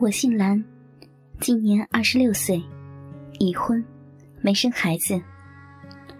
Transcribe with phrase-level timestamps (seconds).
[0.00, 0.62] 我姓兰，
[1.38, 2.60] 今年二十六岁，
[3.38, 3.82] 已婚，
[4.40, 5.20] 没生孩子。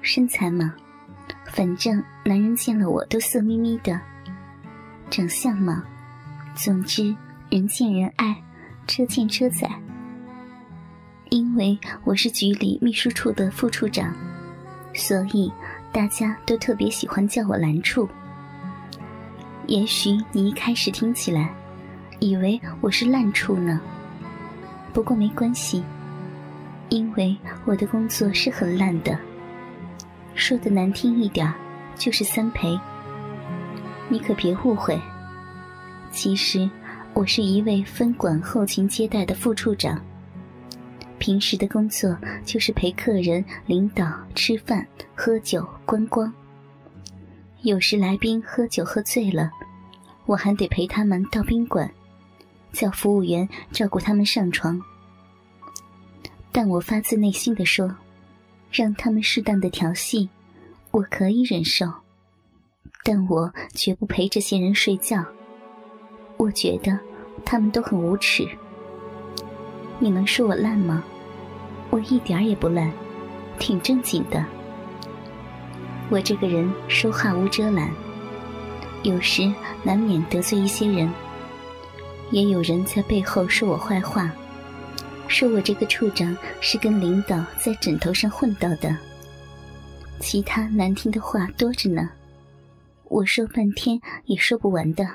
[0.00, 0.72] 身材嘛，
[1.46, 4.00] 反正男人见了我都色眯眯的。
[5.10, 5.82] 长相嘛，
[6.54, 7.14] 总之
[7.50, 8.40] 人见人爱，
[8.86, 9.68] 车见车载。
[11.30, 14.14] 因为我是局里秘书处的副处长，
[14.94, 15.52] 所以
[15.92, 18.08] 大家都特别喜欢叫我兰处。
[19.66, 21.52] 也许你一开始听起来。
[22.18, 23.80] 以为我是烂处呢，
[24.92, 25.84] 不过没关系，
[26.88, 29.18] 因为我的工作是很烂的，
[30.34, 31.52] 说的难听一点
[31.94, 32.78] 就是三陪。
[34.08, 34.98] 你可别误会，
[36.10, 36.68] 其实
[37.12, 40.00] 我是一位分管后勤接待的副处长，
[41.18, 46.32] 平时的工作就是陪客人、领导吃饭、喝酒、观光，
[47.62, 49.50] 有时来宾喝酒喝醉了，
[50.24, 51.90] 我还得陪他们到宾馆。
[52.72, 54.80] 叫服务员照顾他们上床，
[56.52, 57.94] 但我发自内心的说，
[58.70, 60.28] 让他们适当的调戏，
[60.90, 61.86] 我可以忍受，
[63.04, 65.24] 但我绝不陪这些人睡觉。
[66.36, 66.98] 我觉得
[67.44, 68.46] 他们都很无耻。
[69.98, 71.02] 你能说我烂吗？
[71.88, 72.92] 我一点也不烂，
[73.58, 74.44] 挺正经的。
[76.10, 77.90] 我这个人说话无遮拦，
[79.02, 79.50] 有时
[79.82, 81.10] 难免得罪一些人。
[82.30, 84.30] 也有人在背后说我坏话，
[85.28, 88.96] 说我这个处长是跟领导在枕头上混到的。
[90.18, 92.08] 其他难听的话多着呢，
[93.04, 95.06] 我说半天也说不完的。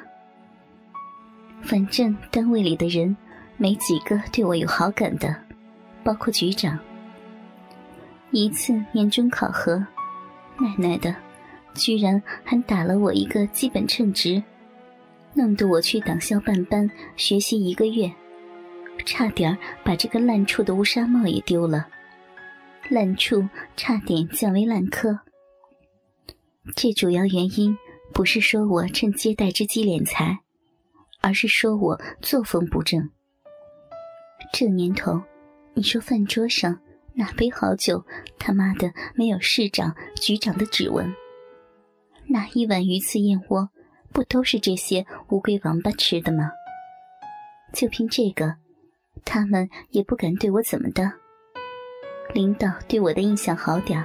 [1.63, 3.15] 反正单位里的人
[3.57, 5.35] 没几个对我有好感的，
[6.03, 6.77] 包括局长。
[8.31, 9.75] 一次年终考核，
[10.57, 11.13] 奶奶的，
[11.73, 14.41] 居然还打了我一个基本称职。
[15.33, 18.11] 弄得我去党校办班学习一个月，
[19.05, 21.87] 差点把这个烂处的乌纱帽也丢了，
[22.89, 25.19] 烂处差点降为烂科。
[26.75, 27.75] 这主要原因
[28.13, 30.39] 不是说我趁接待之机敛财，
[31.21, 33.09] 而是说我作风不正。
[34.53, 35.21] 这年头，
[35.73, 36.79] 你说饭桌上
[37.13, 38.05] 哪杯好酒
[38.37, 41.13] 他妈的没有市长、局长的指纹？
[42.27, 43.69] 哪一碗鱼翅燕窝？
[44.13, 46.51] 不都是这些乌龟王八吃的吗？
[47.73, 48.55] 就凭这个，
[49.23, 51.11] 他们也不敢对我怎么的。
[52.33, 54.03] 领导对我的印象好点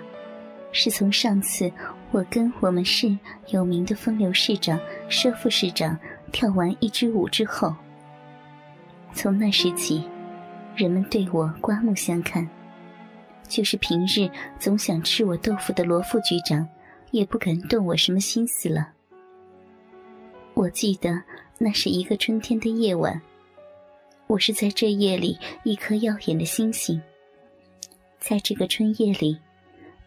[0.72, 1.70] 是从上次
[2.10, 3.16] 我跟我们市
[3.48, 4.78] 有名的风流市长、
[5.08, 5.98] 佘副市长
[6.32, 7.74] 跳完一支舞之后。
[9.12, 10.08] 从那时起，
[10.76, 12.48] 人们对我刮目相看。
[13.48, 14.28] 就是平日
[14.58, 16.68] 总想吃我豆腐的罗副局长，
[17.12, 18.95] 也不敢动我什么心思了。
[20.56, 21.22] 我记得
[21.58, 23.20] 那是一个春天的夜晚，
[24.26, 26.98] 我是在这夜里一颗耀眼的星星。
[28.18, 29.38] 在这个春夜里，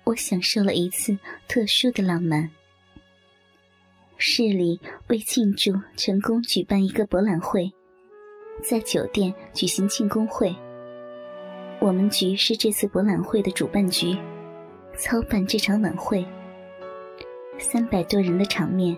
[0.05, 1.15] 我享受了一次
[1.47, 2.49] 特殊的浪漫。
[4.17, 7.71] 市里为庆祝成功举办一个博览会，
[8.63, 10.53] 在酒店举行庆功会。
[11.79, 14.17] 我们局是这次博览会的主办局，
[14.97, 16.25] 操办这场晚会。
[17.59, 18.97] 三百多人的场面。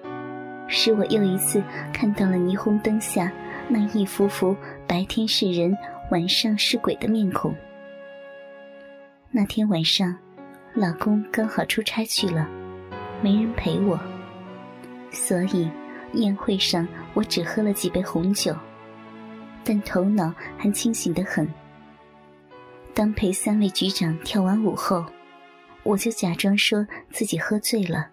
[0.73, 1.61] 使我又一次
[1.93, 3.29] 看到了霓虹灯下
[3.67, 4.55] 那一幅幅
[4.87, 5.77] 白天是人、
[6.09, 7.53] 晚上是鬼的面孔。
[9.29, 10.17] 那天晚上，
[10.73, 12.47] 老公刚好出差去了，
[13.21, 13.99] 没人陪我，
[15.11, 15.69] 所以
[16.13, 18.55] 宴会上我只喝了几杯红酒，
[19.65, 21.45] 但头脑还清醒得很。
[22.93, 25.05] 当陪三位局长跳完舞后，
[25.83, 28.07] 我就假装说自己喝醉了，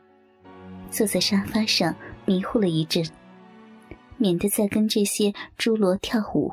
[0.90, 1.94] 坐在沙发上。
[2.28, 3.08] 迷糊了一阵，
[4.18, 6.52] 免得再跟这些侏罗跳舞。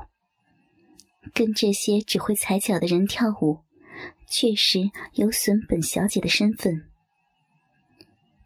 [1.34, 3.59] 跟这些只会踩脚的人跳舞，
[4.30, 6.86] 确实有损本小姐的身份。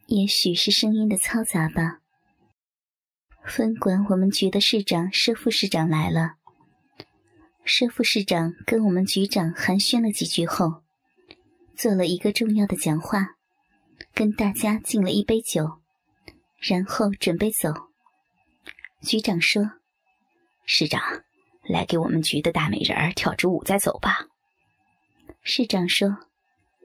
[0.07, 1.99] 也许是声音的嘈杂吧。
[3.45, 6.37] 分管我们局的市长佘副市长来了。
[7.63, 10.81] 佘副市长跟我们局长寒暄了几句后，
[11.75, 13.35] 做了一个重要的讲话，
[14.15, 15.79] 跟大家敬了一杯酒。
[16.59, 17.73] 然后准备走，
[19.01, 19.71] 局长说
[20.67, 21.01] ：“市长，
[21.63, 24.27] 来给我们局的大美人儿跳支舞再走吧。”
[25.41, 26.09] 市长说：“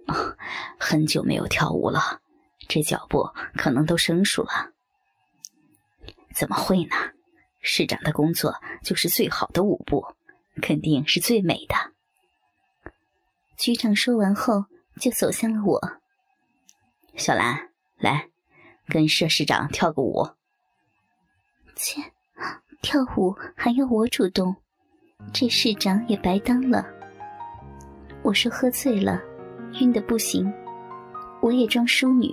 [0.06, 0.36] 哦，
[0.78, 2.20] 很久没有跳舞了，
[2.68, 4.70] 这脚步可能都生疏了。”
[6.32, 6.96] 怎么会呢？
[7.60, 10.06] 市长的工作就是最好的舞步，
[10.62, 11.74] 肯定是最美的。
[13.56, 14.66] 局长说完后，
[15.00, 15.98] 就走向了我。
[17.16, 18.28] 小兰，来。
[18.88, 20.26] 跟佘市长跳个舞。
[21.74, 22.00] 切，
[22.82, 24.54] 跳舞还要我主动？
[25.32, 26.86] 这市长也白当了。
[28.22, 29.20] 我说喝醉了，
[29.80, 30.52] 晕的不行，
[31.40, 32.30] 我也装淑女。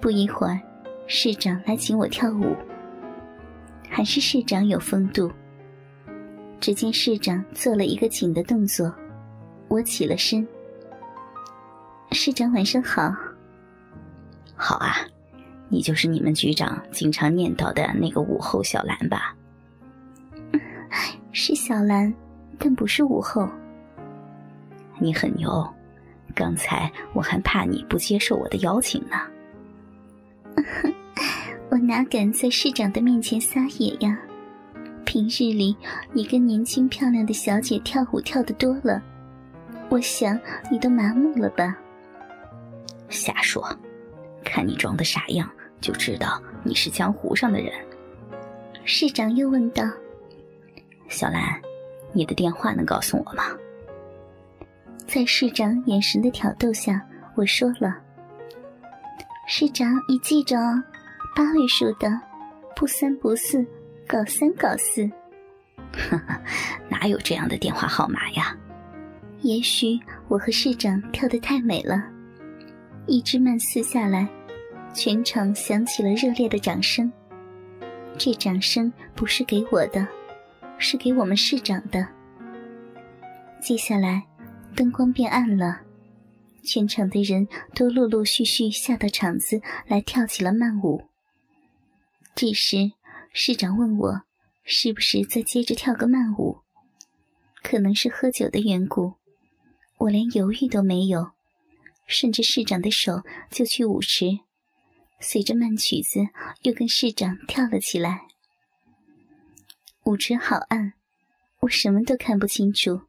[0.00, 0.60] 不一会儿，
[1.06, 2.54] 市长来请我跳舞，
[3.88, 5.30] 还是市长有风度。
[6.60, 8.94] 只见市长做了一个请的动作，
[9.68, 10.46] 我起了身。
[12.12, 13.14] 市长晚上好。
[14.62, 14.94] 好啊，
[15.70, 19.34] 你就是你们局长经常念叨的那个午后小兰吧？
[21.32, 22.12] 是小兰，
[22.58, 23.48] 但不是午后。
[24.98, 25.66] 你很牛，
[26.34, 29.16] 刚才我还怕你不接受我的邀请呢。
[31.70, 34.18] 我哪敢在市长的面前撒野呀？
[35.06, 35.74] 平日里
[36.12, 39.02] 你跟年轻漂亮的小姐跳舞跳的多了，
[39.88, 40.38] 我想
[40.70, 41.74] 你都麻木了吧？
[43.08, 43.66] 瞎说，
[44.44, 45.48] 看你装的傻样，
[45.80, 47.72] 就知道你是江湖上的人。
[48.84, 49.84] 市长又问道
[51.08, 51.60] ：“小兰，
[52.12, 53.44] 你的电话能告诉我吗？”
[55.06, 57.04] 在市长眼神的挑逗下，
[57.34, 57.96] 我说了
[59.46, 60.82] ：“市长，你记着哦，
[61.34, 62.08] 八位数的，
[62.76, 63.64] 不三不四，
[64.06, 65.08] 搞三搞四。”
[65.92, 66.40] 哈哈，
[66.88, 68.56] 哪有这样的电话号码呀？
[69.40, 69.98] 也许
[70.28, 72.04] 我和市长跳得太美了。
[73.06, 74.28] 一支慢四下来，
[74.94, 77.12] 全场响起了热烈的掌声。
[78.18, 80.06] 这掌声不是给我的，
[80.78, 82.06] 是给我们市长的。
[83.60, 84.26] 接下来。
[84.76, 85.80] 灯光变暗了，
[86.62, 91.02] 全场的人都陆陆续续下到场子来跳起了慢舞。
[92.36, 92.92] 这时，
[93.32, 94.22] 市长问我
[94.62, 96.60] ：“是不是再接着跳个慢舞？”
[97.64, 99.14] 可能是喝酒的缘故，
[99.98, 101.32] 我连犹豫都没有，
[102.10, 104.40] 顺着市长的手就去舞池，
[105.20, 106.18] 随着慢曲子
[106.62, 108.22] 又跟市长跳了起来。
[110.04, 110.94] 舞池好暗，
[111.60, 113.02] 我什么都看不清楚。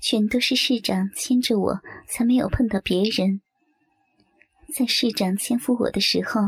[0.00, 3.40] 全都是市长牵着我，才没有碰到别人。
[4.74, 6.40] 在市长牵扶我的时候，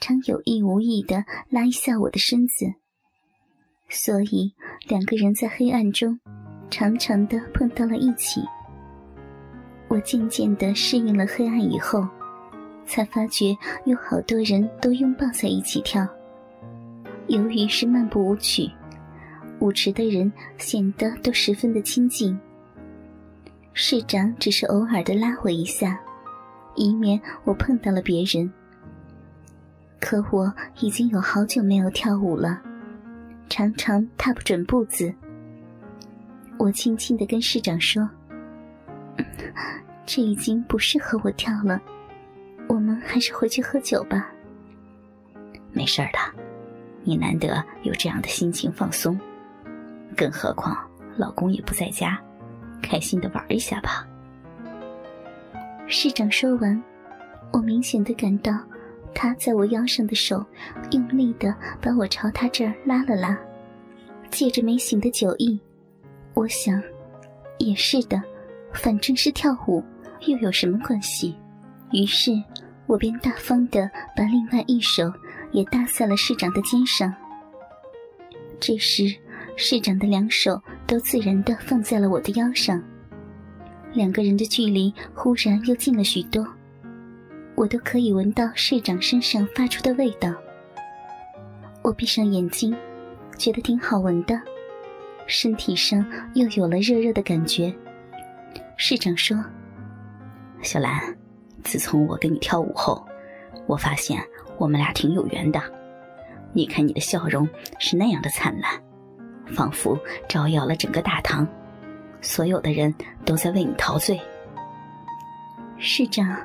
[0.00, 2.66] 常有意无意的拉一下我的身子，
[3.88, 4.54] 所以
[4.86, 6.20] 两个人在黑暗中
[6.70, 8.42] 常常的碰到了一起。
[9.88, 12.06] 我渐渐的适应了黑暗以后，
[12.86, 13.56] 才发觉
[13.86, 16.06] 有好多人都拥抱在一起跳。
[17.26, 18.70] 由于是漫步舞曲，
[19.60, 22.38] 舞池的人显得都十分的亲近。
[23.72, 26.00] 市长只是偶尔的拉我一下，
[26.74, 28.50] 以免我碰到了别人。
[30.00, 32.60] 可我已经有好久没有跳舞了，
[33.48, 35.12] 常常踏不准步子。
[36.56, 38.08] 我轻轻的跟市长说
[40.06, 41.80] ：“这已经不适合我跳了，
[42.68, 44.32] 我们还是回去喝酒吧。”
[45.72, 46.18] 没事的，
[47.02, 49.18] 你难得有这样的心情放松，
[50.16, 50.76] 更何况
[51.16, 52.18] 老公也不在家。
[52.80, 54.06] 开心的玩一下吧。
[55.86, 56.82] 市长说完，
[57.52, 58.58] 我明显的感到
[59.14, 60.44] 他在我腰上的手
[60.92, 63.36] 用力的把我朝他这儿拉了拉，
[64.30, 65.58] 借着没醒的酒意，
[66.34, 66.80] 我想，
[67.58, 68.22] 也是的，
[68.72, 69.82] 反正是跳舞，
[70.26, 71.36] 又有什么关系？
[71.92, 72.32] 于是，
[72.86, 75.12] 我便大方的把另外一手
[75.52, 77.14] 也搭在了市长的肩上。
[78.60, 79.14] 这时，
[79.56, 80.60] 市长的两手。
[80.88, 82.82] 都自然的放在了我的腰上，
[83.92, 86.42] 两个人的距离忽然又近了许多，
[87.54, 90.34] 我都可以闻到市长身上发出的味道。
[91.82, 92.74] 我闭上眼睛，
[93.36, 94.40] 觉得挺好闻的，
[95.26, 97.70] 身体上又有了热热的感觉。
[98.80, 99.36] 市长说
[100.62, 101.02] ：“小兰，
[101.64, 103.04] 自从我跟你跳舞后，
[103.66, 104.22] 我发现
[104.56, 105.60] 我们俩挺有缘的。
[106.52, 107.46] 你看你的笑容
[107.80, 108.72] 是那样的灿烂。”
[109.52, 111.46] 仿佛照耀了整个大堂，
[112.20, 112.94] 所有的人
[113.24, 114.20] 都在为你陶醉。
[115.76, 116.36] 市长，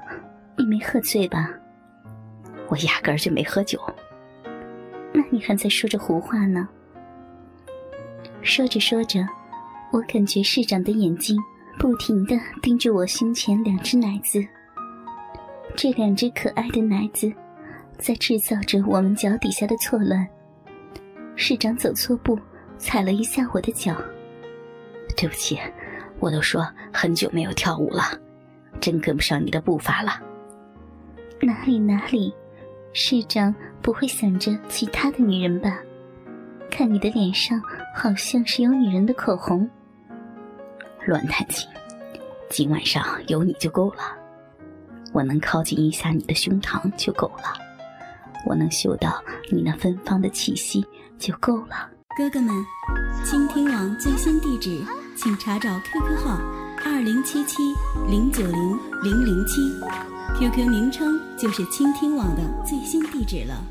[0.57, 1.51] 你没喝醉吧？
[2.67, 3.79] 我压根儿就没喝酒。
[5.13, 6.67] 那你还在说着胡话呢？
[8.41, 9.23] 说着说着，
[9.91, 11.37] 我感觉市长的眼睛
[11.77, 14.45] 不停的盯着我胸前两只奶子。
[15.75, 17.31] 这两只可爱的奶子，
[17.97, 20.27] 在制造着我们脚底下的错乱。
[21.35, 22.39] 市长走错步。
[22.75, 23.95] 踩了一下我的脚，
[25.15, 25.57] 对不起，
[26.19, 28.03] 我都说很久没有跳舞了，
[28.81, 30.19] 真跟不上你的步伐了。
[31.39, 32.33] 哪里哪里，
[32.91, 35.79] 市长不会想着其他的女人吧？
[36.69, 37.61] 看你的脸上
[37.95, 39.69] 好像是有女人的口红。
[41.05, 41.67] 乱弹琴，
[42.49, 43.99] 今晚上有你就够了。
[45.11, 47.53] 我能靠近一下你的胸膛就够了，
[48.45, 50.85] 我能嗅到你那芬芳的气息
[51.19, 51.89] 就够了。
[52.17, 52.53] 哥哥们，
[53.25, 54.81] 倾听网最新地址，
[55.15, 56.39] 请查找 QQ 号
[56.85, 57.57] 二零七七
[58.07, 59.61] 零九零零零七
[60.39, 63.61] ，QQ 名称就是倾听网的最新地址了。